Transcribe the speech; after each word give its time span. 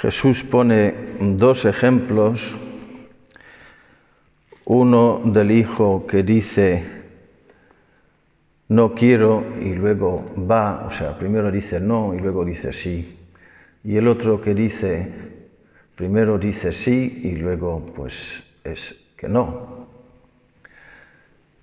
Jesús 0.00 0.44
pone 0.44 0.94
dos 1.20 1.66
ejemplos, 1.66 2.56
uno 4.64 5.20
del 5.26 5.50
hijo 5.50 6.06
que 6.06 6.22
dice, 6.22 6.82
no 8.68 8.94
quiero 8.94 9.44
y 9.60 9.74
luego 9.74 10.24
va, 10.50 10.86
o 10.86 10.90
sea, 10.90 11.18
primero 11.18 11.50
dice 11.50 11.80
no 11.80 12.14
y 12.14 12.18
luego 12.18 12.46
dice 12.46 12.72
sí, 12.72 13.18
y 13.84 13.96
el 13.96 14.08
otro 14.08 14.40
que 14.40 14.54
dice, 14.54 15.14
primero 15.96 16.38
dice 16.38 16.72
sí 16.72 17.20
y 17.24 17.36
luego 17.36 17.84
pues 17.94 18.42
es 18.64 18.98
que 19.18 19.28
no. 19.28 19.86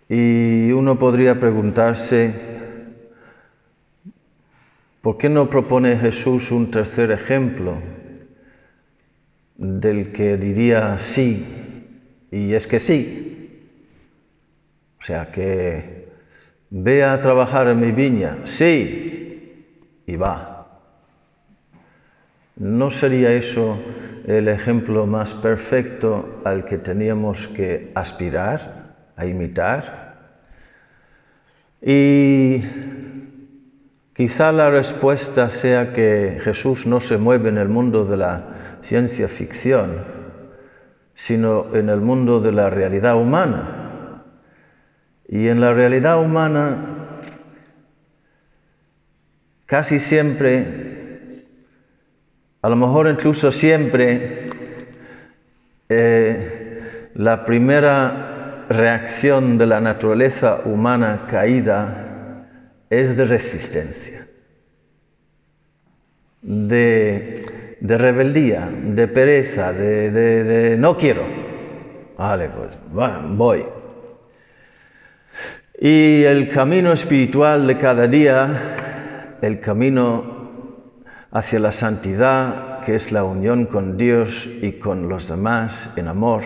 Y 0.09 0.71
uno 0.73 0.99
podría 0.99 1.39
preguntarse, 1.39 2.35
¿por 5.01 5.17
qué 5.17 5.27
no 5.27 5.49
propone 5.49 5.97
Jesús 5.97 6.51
un 6.51 6.69
tercer 6.69 7.09
ejemplo 7.09 7.96
del 9.57 10.11
que 10.11 10.37
diría 10.37 10.97
sí 10.99 11.45
y 12.31 12.53
es 12.53 12.67
que 12.67 12.79
sí? 12.79 13.33
O 14.99 15.03
sea, 15.03 15.31
que 15.31 16.07
ve 16.69 17.03
a 17.03 17.19
trabajar 17.19 17.67
en 17.67 17.79
mi 17.79 17.91
viña, 17.91 18.39
sí, 18.43 19.65
y 20.05 20.15
va. 20.15 20.67
¿No 22.57 22.91
sería 22.91 23.31
eso 23.33 23.77
el 24.25 24.47
ejemplo 24.47 25.05
más 25.05 25.33
perfecto 25.33 26.41
al 26.43 26.65
que 26.65 26.77
teníamos 26.77 27.47
que 27.47 27.91
aspirar, 27.95 28.95
a 29.15 29.25
imitar? 29.25 30.17
Y 31.81 32.63
quizá 34.13 34.51
la 34.51 34.71
respuesta 34.71 35.49
sea 35.49 35.93
que 35.93 36.39
Jesús 36.41 36.87
no 36.87 36.99
se 36.99 37.17
mueve 37.17 37.49
en 37.49 37.59
el 37.59 37.69
mundo 37.69 38.03
de 38.03 38.17
la 38.17 38.56
ciencia 38.87 39.27
ficción, 39.27 40.05
sino 41.13 41.75
en 41.75 41.89
el 41.89 41.99
mundo 41.99 42.39
de 42.39 42.53
la 42.53 42.69
realidad 42.69 43.17
humana. 43.17 44.23
Y 45.27 45.49
en 45.49 45.59
la 45.59 45.73
realidad 45.73 46.21
humana 46.21 46.77
casi 49.65 49.99
siempre 49.99 51.43
a 52.61 52.69
lo 52.69 52.75
mejor 52.75 53.07
incluso 53.07 53.51
siempre 53.51 54.49
eh, 55.89 57.09
la 57.13 57.45
primera 57.45 58.65
reacción 58.69 59.57
de 59.57 59.65
la 59.65 59.79
naturaleza 59.79 60.61
humana 60.65 61.27
caída 61.29 62.45
es 62.89 63.15
de 63.15 63.25
resistencia, 63.25 64.27
de, 66.41 67.36
rebeldía, 67.81 68.69
de 68.71 69.07
pereza, 69.07 69.73
de, 69.73 70.11
de, 70.11 70.77
no 70.77 70.97
quiero. 70.97 71.23
Vale, 72.17 72.49
pues 72.49 72.71
voy. 73.29 73.65
Y 75.79 76.23
el 76.23 76.49
camino 76.49 76.91
espiritual 76.91 77.67
de 77.67 77.77
cada 77.77 78.07
día, 78.07 79.37
el 79.41 79.59
camino 79.59 80.37
hacia 81.31 81.59
la 81.59 81.71
santidad, 81.71 82.83
que 82.83 82.95
es 82.95 83.11
la 83.11 83.23
unión 83.23 83.65
con 83.65 83.97
Dios 83.97 84.49
y 84.61 84.73
con 84.73 85.07
los 85.07 85.27
demás 85.27 85.93
en 85.95 86.07
amor, 86.07 86.43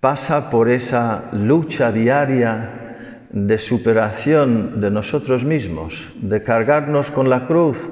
pasa 0.00 0.48
por 0.48 0.70
esa 0.70 1.24
lucha 1.32 1.92
diaria 1.92 3.26
de 3.30 3.58
superación 3.58 4.80
de 4.80 4.90
nosotros 4.90 5.44
mismos, 5.44 6.08
de 6.16 6.42
cargarnos 6.42 7.10
con 7.10 7.28
la 7.28 7.46
cruz 7.46 7.90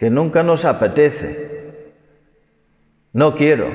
que 0.00 0.10
nunca 0.10 0.42
nos 0.42 0.64
apetece. 0.64 1.50
No 3.12 3.36
quiero, 3.36 3.68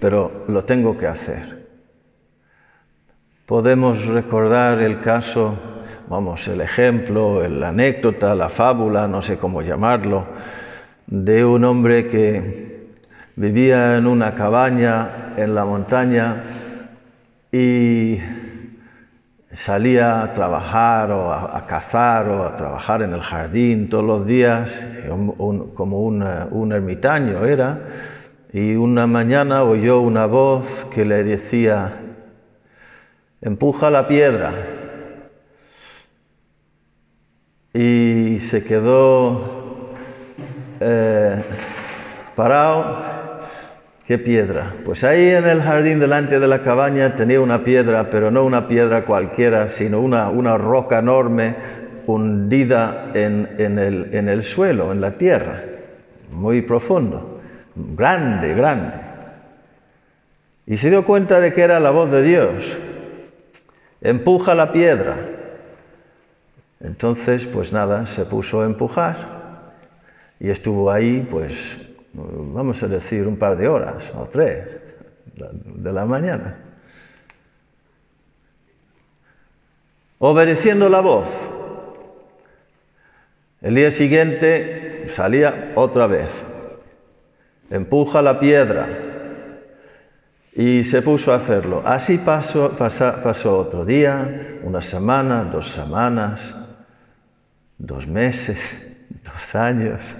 pero 0.00 0.44
lo 0.48 0.64
tengo 0.64 0.96
que 0.96 1.06
hacer. 1.06 1.68
Podemos 3.46 4.06
recordar 4.06 4.80
el 4.80 5.00
caso 5.00 5.56
vamos, 6.08 6.48
el 6.48 6.60
ejemplo, 6.62 7.46
la 7.48 7.68
anécdota, 7.68 8.34
la 8.34 8.48
fábula, 8.48 9.06
no 9.06 9.20
sé 9.20 9.36
cómo 9.36 9.62
llamarlo, 9.62 10.24
de 11.06 11.44
un 11.44 11.64
hombre 11.64 12.08
que 12.08 12.88
vivía 13.36 13.96
en 13.96 14.06
una 14.06 14.34
cabaña 14.34 15.34
en 15.36 15.54
la 15.54 15.64
montaña 15.64 16.44
y 17.52 18.18
salía 19.52 20.22
a 20.22 20.32
trabajar 20.34 21.10
o 21.10 21.32
a, 21.32 21.66
cazar 21.66 22.28
o 22.28 22.44
a 22.44 22.56
trabajar 22.56 23.02
en 23.02 23.12
el 23.12 23.22
jardín 23.22 23.88
todos 23.88 24.04
los 24.04 24.26
días, 24.26 24.86
como 25.74 26.02
un 26.02 26.72
ermitaño 26.72 27.44
era, 27.44 27.80
y 28.52 28.76
una 28.76 29.06
mañana 29.06 29.62
oyó 29.62 30.00
una 30.00 30.26
voz 30.26 30.86
que 30.86 31.04
le 31.04 31.24
decía, 31.24 32.00
empuja 33.40 33.90
la 33.90 34.08
piedra, 34.08 34.52
y 37.72 38.40
se 38.40 38.64
quedó 38.64 39.92
eh, 40.80 41.42
parado. 42.34 43.17
¿Qué 44.08 44.16
piedra? 44.16 44.72
Pues 44.86 45.04
ahí 45.04 45.28
en 45.28 45.44
el 45.44 45.60
jardín 45.60 46.00
delante 46.00 46.40
de 46.40 46.48
la 46.48 46.62
cabaña 46.62 47.14
tenía 47.14 47.42
una 47.42 47.62
piedra, 47.62 48.08
pero 48.08 48.30
no 48.30 48.42
una 48.42 48.66
piedra 48.66 49.04
cualquiera, 49.04 49.68
sino 49.68 50.00
una, 50.00 50.30
una 50.30 50.56
roca 50.56 51.00
enorme 51.00 51.54
hundida 52.06 53.10
en, 53.12 53.56
en, 53.58 53.78
el, 53.78 54.14
en 54.14 54.30
el 54.30 54.44
suelo, 54.44 54.92
en 54.92 55.02
la 55.02 55.18
tierra, 55.18 55.62
muy 56.32 56.62
profundo, 56.62 57.42
grande, 57.74 58.54
grande. 58.54 58.94
Y 60.66 60.78
se 60.78 60.88
dio 60.88 61.04
cuenta 61.04 61.38
de 61.40 61.52
que 61.52 61.60
era 61.60 61.78
la 61.78 61.90
voz 61.90 62.10
de 62.10 62.22
Dios. 62.22 62.78
Empuja 64.00 64.54
la 64.54 64.72
piedra. 64.72 65.16
Entonces, 66.80 67.44
pues 67.44 67.74
nada, 67.74 68.06
se 68.06 68.24
puso 68.24 68.62
a 68.62 68.64
empujar 68.64 69.16
y 70.40 70.48
estuvo 70.48 70.90
ahí, 70.90 71.28
pues, 71.30 71.87
vamos 72.12 72.82
a 72.82 72.88
decir, 72.88 73.26
un 73.26 73.36
par 73.36 73.56
de 73.56 73.68
horas 73.68 74.12
o 74.16 74.26
tres 74.26 74.76
de 75.34 75.92
la 75.92 76.04
mañana. 76.04 76.56
Obedeciendo 80.18 80.88
la 80.88 81.00
voz. 81.00 81.28
El 83.60 83.74
día 83.74 83.90
siguiente 83.90 85.08
salía 85.08 85.72
otra 85.74 86.06
vez. 86.06 86.44
Empuja 87.70 88.22
la 88.22 88.40
piedra. 88.40 88.88
Y 90.52 90.82
se 90.82 91.02
puso 91.02 91.32
a 91.32 91.36
hacerlo. 91.36 91.82
Así 91.84 92.18
pasó, 92.18 92.72
pasó 92.76 93.58
otro 93.58 93.84
día, 93.84 94.58
una 94.64 94.80
semana, 94.80 95.44
dos 95.44 95.70
semanas, 95.70 96.52
dos 97.76 98.08
meses, 98.08 98.76
dos 99.22 99.54
años, 99.54 100.16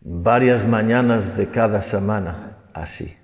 varias 0.00 0.66
mañanas 0.66 1.36
de 1.36 1.48
cada 1.48 1.82
semana 1.82 2.56
así. 2.72 3.16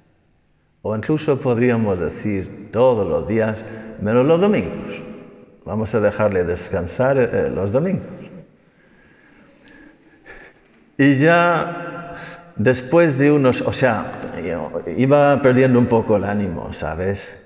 O 0.83 0.95
incluso 0.95 1.41
podríamos 1.41 1.99
decir 1.99 2.69
todos 2.73 3.07
los 3.07 3.27
días, 3.27 3.65
menos 4.01 4.25
los 4.25 4.41
domingos. 4.41 5.03
Vamos 5.65 5.95
a 5.95 6.01
dejarle 6.01 6.45
descansar 6.45 7.19
eh, 7.19 7.51
los 7.51 7.73
domingos. 7.73 8.07
Y 10.99 11.17
ya 11.17 12.15
después 12.55 13.19
de 13.19 13.33
unos, 13.33 13.61
o 13.63 13.73
sea, 13.73 14.13
iba 14.97 15.43
perdiendo 15.43 15.79
un 15.79 15.87
poco 15.87 16.17
el 16.17 16.25
ánimo, 16.25 16.73
¿sabes? 16.73 17.45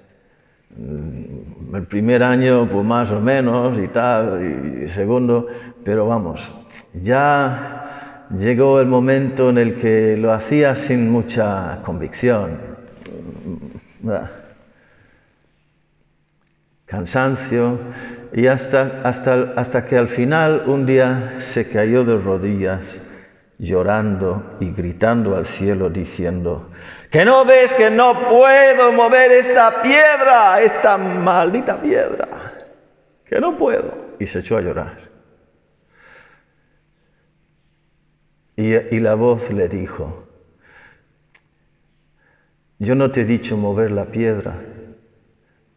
Mm, 0.77 1.75
el 1.75 1.87
primer 1.87 2.23
año, 2.23 2.69
pues 2.69 2.85
más 2.85 3.11
o 3.11 3.21
menos 3.21 3.79
y 3.79 3.89
tal, 3.89 4.85
y 4.85 4.89
segundo, 4.89 5.47
pero 5.83 6.07
vamos, 6.07 6.53
ya 6.93 7.90
llegó 8.37 8.81
el 8.81 8.87
momento 8.87 9.51
en 9.51 9.59
el 9.59 9.79
que 9.79 10.17
lo 10.17 10.33
hacía 10.33 10.77
sin 10.77 11.11
mucha 11.11 11.81
convicción. 11.85 12.59
Cansancio, 16.87 17.79
y 18.33 18.47
hasta, 18.47 19.01
hasta, 19.05 19.53
hasta 19.57 19.85
que 19.85 19.97
al 19.97 20.09
final 20.09 20.65
un 20.67 20.87
día 20.87 21.37
se 21.39 21.69
cayó 21.69 22.05
de 22.05 22.17
rodillas 22.17 23.01
llorando 23.59 24.57
y 24.61 24.73
gritando 24.73 25.37
al 25.37 25.47
cielo 25.47 25.91
diciendo, 25.91 26.71
que 27.11 27.25
no 27.25 27.45
ves 27.45 27.75
que 27.75 27.91
no 27.91 28.29
puedo 28.29 28.93
mover 28.93 29.33
esta 29.33 29.83
piedra, 29.83 30.61
esta 30.63 30.97
maldita 30.97 31.77
piedra, 31.77 32.29
que 33.27 33.39
no 33.39 33.59
puedo. 33.59 34.17
Y 34.19 34.27
se 34.27 34.39
echó 34.39 34.57
a 34.57 34.61
llorar. 34.61 35.10
Y, 38.61 39.01
la 39.01 39.15
voz 39.15 39.51
le 39.51 39.71
dijo, 39.71 40.27
yo 42.79 42.95
no 42.95 43.11
te 43.11 43.23
he 43.23 43.25
dicho 43.25 43.57
mover 43.57 43.91
la 43.91 44.05
piedra, 44.05 44.55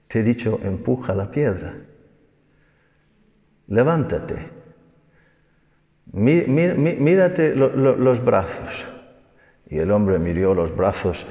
te 0.09 0.19
he 0.19 0.23
dicho 0.23 0.59
empuja 0.61 1.15
la 1.15 1.31
piedra, 1.31 1.75
levántate. 3.67 4.35
mírate 6.11 7.55
los 7.55 8.25
brazos. 8.25 8.85
Y 9.69 9.77
el 9.77 9.89
hombre 9.89 10.19
miró 10.19 10.53
los 10.53 10.75
brazos 10.75 11.25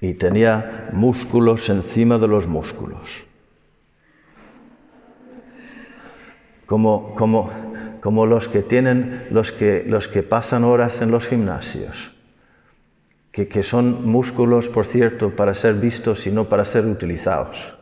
y 0.00 0.14
tenía 0.14 0.88
músculos 0.94 1.68
encima 1.68 2.16
de 2.16 2.28
los 2.28 2.46
músculos. 2.46 3.24
Como, 6.64 7.14
como, 7.14 7.61
como 8.02 8.26
los 8.26 8.48
que 8.48 8.62
tienen, 8.62 9.26
los 9.30 9.52
que, 9.52 9.84
los 9.86 10.08
que 10.08 10.24
pasan 10.24 10.64
horas 10.64 11.00
en 11.00 11.12
los 11.12 11.28
gimnasios, 11.28 12.10
que, 13.30 13.46
que 13.46 13.62
son 13.62 14.06
músculos, 14.06 14.68
por 14.68 14.86
cierto, 14.86 15.30
para 15.30 15.54
ser 15.54 15.74
vistos 15.74 16.26
y 16.26 16.32
no 16.32 16.48
para 16.48 16.64
ser 16.64 16.84
utilizados. 16.84 17.74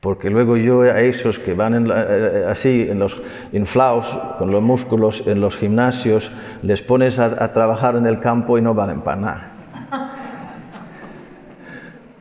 Porque 0.00 0.30
luego 0.30 0.56
yo 0.56 0.80
a 0.82 1.00
esos 1.00 1.38
que 1.38 1.52
van 1.52 1.88
eh, 1.90 2.46
así, 2.48 2.86
en 2.88 3.00
los 3.00 3.20
inflados, 3.52 4.06
con 4.38 4.50
los 4.50 4.62
músculos 4.62 5.26
en 5.26 5.42
los 5.42 5.58
gimnasios, 5.58 6.32
les 6.62 6.80
pones 6.80 7.18
a, 7.18 7.52
trabajar 7.52 7.96
en 7.96 8.06
el 8.06 8.20
campo 8.20 8.56
y 8.56 8.62
no 8.62 8.72
valen 8.72 9.02
para 9.02 9.20
nada. 9.20 9.52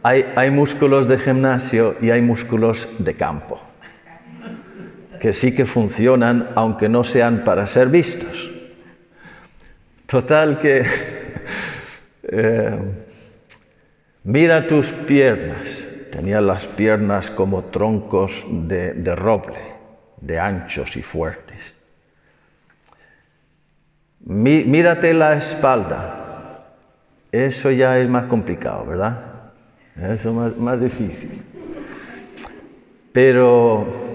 Hay, 0.04 0.26
hay 0.36 0.52
músculos 0.52 1.08
de 1.08 1.20
gimnasio 1.20 1.96
y 2.02 2.10
hay 2.10 2.22
músculos 2.22 2.90
de 2.98 3.16
campo, 3.16 3.62
que 5.20 5.34
sí 5.34 5.54
que 5.54 5.66
funcionan 5.66 6.50
aunque 6.56 6.90
no 6.90 7.04
sean 7.04 7.44
para 7.44 7.68
ser 7.68 7.90
vistos. 7.90 8.52
Total 10.06 10.60
que 10.60 10.86
eh, 12.24 12.80
mira 14.24 14.66
tus 14.68 14.92
piernas 14.92 15.88
Tenía 16.18 16.42
las 16.42 16.66
piernas 16.66 17.30
como 17.30 17.66
troncos 17.66 18.46
de, 18.50 19.16
roble, 19.16 19.60
de 20.20 20.40
anchos 20.40 20.98
y 20.98 21.04
fuertes. 21.04 21.76
mírate 24.22 25.14
la 25.14 25.36
espalda. 25.36 26.74
Eso 27.32 27.70
ya 27.70 28.00
es 28.00 28.10
más 28.10 28.24
complicado, 28.26 28.86
¿verdad? 28.86 29.20
Eso 29.96 30.48
es 30.48 30.58
más 30.58 30.82
difícil. 30.82 31.44
Pero 33.12 34.07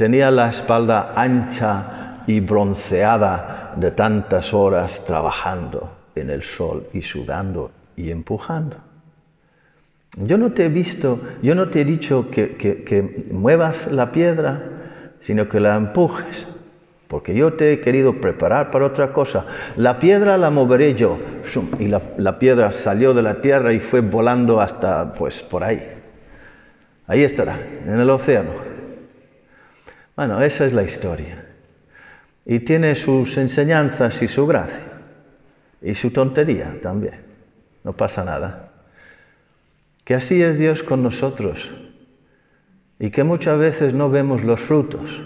tenía 0.00 0.30
la 0.30 0.48
espalda 0.48 1.12
ancha 1.14 2.22
y 2.26 2.40
bronceada 2.40 3.74
de 3.76 3.90
tantas 3.90 4.54
horas 4.54 5.04
trabajando 5.04 5.90
en 6.14 6.30
el 6.30 6.42
sol 6.42 6.86
y 6.94 7.02
sudando 7.02 7.70
y 7.96 8.10
empujando. 8.10 8.78
Yo 10.16 10.38
no 10.38 10.52
te 10.52 10.64
he 10.64 10.68
visto, 10.70 11.20
yo 11.42 11.54
no 11.54 11.68
te 11.68 11.82
he 11.82 11.84
dicho 11.84 12.30
que, 12.30 13.28
muevas 13.30 13.92
la 13.92 14.10
piedra, 14.10 14.62
sino 15.20 15.50
que 15.50 15.60
la 15.60 15.76
empujes, 15.76 16.48
porque 17.06 17.34
yo 17.34 17.52
te 17.52 17.74
he 17.74 17.80
querido 17.80 18.22
preparar 18.22 18.70
para 18.70 18.86
otra 18.86 19.12
cosa. 19.12 19.44
La 19.76 19.98
piedra 19.98 20.38
la 20.38 20.48
moveré 20.48 20.94
yo. 20.94 21.18
Y 21.78 21.88
la, 21.88 22.00
la, 22.16 22.38
piedra 22.38 22.72
salió 22.72 23.12
de 23.12 23.20
la 23.20 23.42
tierra 23.42 23.74
y 23.74 23.80
fue 23.80 24.00
volando 24.00 24.62
hasta, 24.62 25.12
pues, 25.12 25.42
por 25.42 25.62
ahí. 25.62 25.86
Ahí 27.06 27.22
estará, 27.22 27.60
en 27.84 28.00
el 28.00 28.08
océano. 28.08 28.69
Bueno, 30.20 30.42
esa 30.42 30.66
es 30.66 30.74
la 30.74 30.82
historia. 30.82 31.46
Y 32.44 32.58
tiene 32.60 32.94
sus 32.94 33.38
enseñanzas 33.38 34.20
y 34.20 34.28
su 34.28 34.46
gracia. 34.46 34.92
Y 35.80 35.94
su 35.94 36.10
tontería 36.10 36.76
también. 36.82 37.22
No 37.82 37.94
pasa 37.94 38.22
nada 38.22 38.70
que 40.04 40.14
así 40.14 40.42
es 40.42 40.58
Dios 40.58 40.82
con 40.82 41.02
nosotros 41.02 41.70
y 42.98 43.08
que 43.08 43.24
muchas 43.24 43.58
veces 43.58 43.94
no 43.94 44.10
vemos 44.10 44.44
los 44.44 44.60
frutos, 44.60 45.22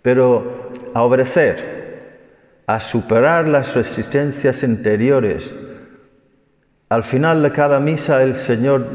pero 0.00 0.70
a 0.94 1.02
obedecer, 1.02 2.20
a 2.66 2.80
superar 2.80 3.48
las 3.48 3.74
resistencias 3.74 4.62
interiores, 4.62 5.54
al 6.92 7.04
final 7.04 7.42
de 7.42 7.50
cada 7.52 7.80
misa 7.80 8.22
el 8.22 8.36
Señor, 8.36 8.86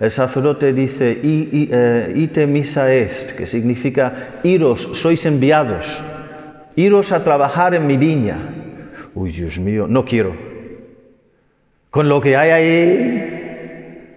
el 0.00 0.10
sacerdote 0.10 0.72
dice, 0.72 1.20
eh, 1.22 2.12
ite 2.16 2.46
misa 2.46 2.90
est, 2.94 3.32
que 3.32 3.44
significa 3.44 4.40
iros, 4.42 4.88
sois 4.94 5.26
enviados, 5.26 6.02
iros 6.76 7.12
a 7.12 7.22
trabajar 7.22 7.74
en 7.74 7.86
mi 7.86 7.98
viña. 7.98 8.38
Uy, 9.14 9.32
Dios 9.32 9.58
mío, 9.58 9.86
no 9.86 10.02
quiero. 10.02 10.34
Con 11.90 12.08
lo 12.08 12.22
que 12.22 12.38
hay 12.38 12.50
ahí, 12.50 14.16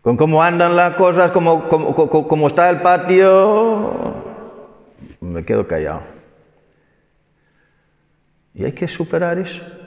con 0.00 0.16
cómo 0.16 0.42
andan 0.42 0.76
las 0.76 0.94
cosas, 0.94 1.32
cómo, 1.32 2.46
está 2.46 2.70
el 2.70 2.80
patio, 2.80 4.14
me 5.20 5.44
quedo 5.44 5.66
callado. 5.66 6.00
Y 8.54 8.64
hay 8.64 8.72
que 8.72 8.88
superar 8.88 9.38
eso 9.38 9.83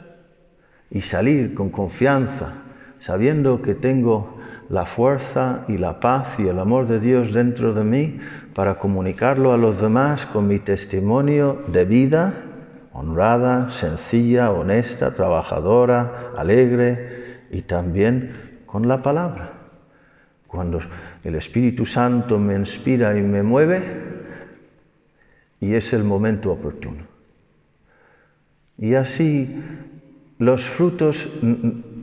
y 0.90 1.02
salir 1.02 1.54
con 1.54 1.70
confianza, 1.70 2.54
sabiendo 3.00 3.62
que 3.62 3.76
tengo 3.76 4.38
la 4.70 4.86
fuerza 4.86 5.64
y 5.68 5.78
la 5.78 6.00
paz 6.00 6.40
y 6.40 6.48
el 6.48 6.60
amor 6.60 6.88
de 6.88 7.00
Dios 7.00 7.34
dentro 7.34 7.74
de 7.74 7.84
mí 7.84 8.20
para 8.54 8.80
comunicarlo 8.80 9.54
a 9.54 9.58
los 9.58 9.82
demás 9.82 10.26
con 10.26 10.48
mi 10.48 10.60
testimonio 10.60 11.62
de 11.68 11.86
vida 11.86 12.34
honrada, 12.98 13.70
sencilla, 13.70 14.52
honesta, 14.52 15.14
trabajadora, 15.14 16.32
alegre 16.36 17.44
y 17.52 17.62
también 17.62 18.62
con 18.66 18.88
la 18.88 19.04
palabra. 19.04 19.54
Cuando 20.48 20.80
el 21.24 21.36
Espíritu 21.36 21.86
Santo 21.86 22.40
me 22.40 22.56
inspira 22.56 23.16
y 23.16 23.22
me 23.22 23.44
mueve, 23.44 23.84
y 25.60 25.76
es 25.76 25.94
el 25.94 26.04
momento 26.04 26.52
oportuno. 26.52 27.04
Y 28.80 28.96
así 28.96 29.62
los 30.40 30.64
frutos, 30.66 31.28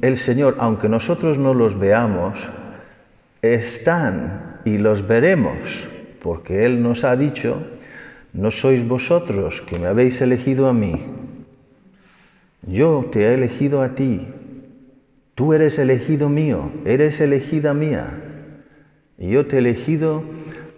el 0.03 0.19
Señor, 0.19 0.57
aunque 0.59 0.89
nosotros 0.89 1.39
no 1.39 1.55
los 1.55 1.79
veamos, 1.79 2.51
están 3.43 4.61
y 4.65 4.79
los 4.79 5.07
veremos, 5.07 5.89
porque 6.21 6.65
Él 6.65 6.83
nos 6.83 7.05
ha 7.05 7.17
dicho, 7.17 7.63
no 8.33 8.51
sois 8.51 8.87
vosotros 8.87 9.63
que 9.63 9.79
me 9.79 9.87
habéis 9.87 10.21
elegido 10.21 10.69
a 10.69 10.73
mí, 10.73 11.07
yo 12.67 13.09
te 13.13 13.21
he 13.23 13.35
elegido 13.35 13.83
a 13.83 13.95
ti, 13.95 14.27
tú 15.35 15.53
eres 15.53 15.79
elegido 15.79 16.29
mío, 16.29 16.71
eres 16.85 17.21
elegida 17.21 17.75
mía. 17.75 18.07
Y 19.19 19.31
yo 19.31 19.47
te 19.47 19.57
he 19.57 19.59
elegido 19.59 20.23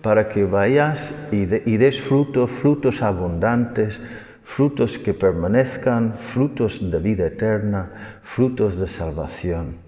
para 0.03 0.29
que 0.29 0.45
vayas 0.45 1.15
y, 1.33 1.47
des 1.47 2.01
frutos, 2.01 2.51
frutos 2.51 3.03
abundantes, 3.03 4.03
frutos 4.47 4.97
que 4.97 5.13
permanezcan, 5.13 6.15
frutos 6.15 6.79
de 6.79 6.99
vida 7.01 7.27
eterna, 7.27 8.21
frutos 8.23 8.79
de 8.79 8.87
salvación. 8.87 9.79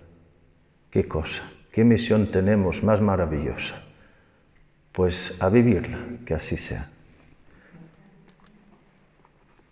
¿Qué 0.90 1.06
cosa? 1.06 1.44
¿Qué 1.72 1.84
misión 1.84 2.32
tenemos 2.32 2.82
más 2.82 3.00
maravillosa? 3.00 3.80
Pues 4.90 5.36
a 5.38 5.48
vivirla, 5.48 5.98
que 6.26 6.34
así 6.34 6.56
sea. 6.56 6.90